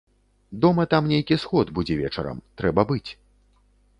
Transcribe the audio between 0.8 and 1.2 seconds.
там